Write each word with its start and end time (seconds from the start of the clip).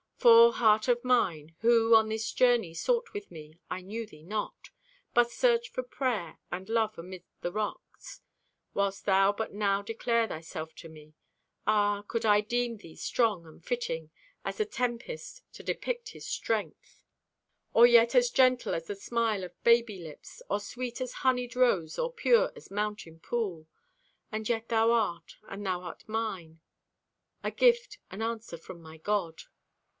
For, 0.17 0.53
heart 0.53 0.87
of 0.87 1.03
mine, 1.03 1.55
who 1.61 1.95
on 1.95 2.09
this 2.09 2.31
journey 2.31 2.75
Sought 2.75 3.13
with 3.13 3.31
me, 3.31 3.59
I 3.71 3.81
knew 3.81 4.05
thee 4.05 4.23
not, 4.23 4.69
But 5.15 5.31
searched 5.31 5.73
for 5.73 5.81
prayer 5.81 6.39
and 6.51 6.69
love 6.69 6.97
amid 6.97 7.23
the 7.41 7.51
rocks 7.51 8.21
Whilst 8.75 9.05
thou 9.05 9.31
but 9.31 9.53
now 9.53 9.81
declare 9.81 10.27
thyself 10.27 10.75
to 10.77 10.89
me. 10.89 11.15
Ah, 11.65 12.03
could 12.07 12.23
I 12.23 12.41
deem 12.41 12.77
thee 12.77 12.95
strong 12.95 13.47
and 13.47 13.63
fitting 13.65 14.11
As 14.45 14.57
the 14.57 14.65
tempest 14.65 15.41
to 15.53 15.63
depict 15.63 16.09
His 16.09 16.25
strength; 16.27 17.03
Or 17.73 17.87
yet 17.87 18.13
as 18.13 18.29
gentle 18.29 18.75
as 18.75 18.87
the 18.87 18.95
smile 18.95 19.43
of 19.43 19.63
baby 19.63 19.99
lips, 19.99 20.41
Or 20.49 20.59
sweet 20.59 20.99
as 21.01 21.13
honeyed 21.13 21.55
rose 21.55 21.97
or 21.99 22.11
pure 22.11 22.51
as 22.55 22.69
mountain 22.71 23.19
pool? 23.19 23.67
And 24.31 24.49
yet 24.49 24.69
thou 24.69 24.91
art, 24.91 25.37
and 25.47 25.65
thou 25.65 25.81
art 25.81 26.07
mine— 26.07 26.59
A 27.43 27.51
gift 27.51 27.99
and 28.11 28.21
answer 28.21 28.57
from 28.57 28.81
my 28.81 28.97
God. 28.97 29.43